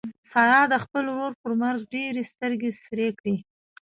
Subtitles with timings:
[0.31, 3.35] سارا د خپل ورور پر مرګ ډېرې سترګې سرې کړې.